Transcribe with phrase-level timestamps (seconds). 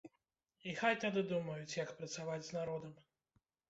[0.71, 3.03] І хай тады думаюць, як працаваць з народам.